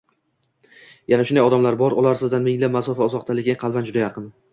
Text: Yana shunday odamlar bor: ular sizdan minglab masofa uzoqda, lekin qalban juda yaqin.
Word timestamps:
Yana 1.11 1.25
shunday 1.29 1.41
odamlar 1.49 1.77
bor: 1.81 1.95
ular 2.03 2.17
sizdan 2.21 2.47
minglab 2.47 2.73
masofa 2.77 3.07
uzoqda, 3.11 3.37
lekin 3.41 3.61
qalban 3.65 3.87
juda 3.91 4.03
yaqin. 4.05 4.27